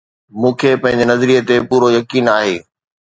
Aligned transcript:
مون 0.39 0.53
کي 0.59 0.69
پنهنجي 0.81 1.05
نظريي 1.11 1.39
تي 1.47 1.55
پورو 1.69 1.87
يقين 1.97 2.25
آهي 2.37 2.55